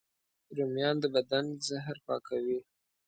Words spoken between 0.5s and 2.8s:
رومیان د بدن زهر پاکوي